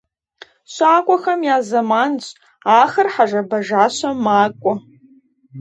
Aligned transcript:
ЩакӀуэхэм 0.73 1.39
я 1.55 1.57
зэманщ, 1.67 2.25
ахэр 2.81 3.07
хьэжэбажащэ 3.13 4.09
макӀуэ. 4.23 4.73